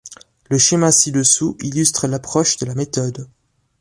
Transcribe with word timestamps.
Le 0.49 0.57
schéma 0.57 0.91
ci-dessous 0.91 1.57
illustre 1.61 2.07
l’approche 2.07 2.57
de 2.57 2.65
la 2.65 2.73
méthode. 2.73 3.29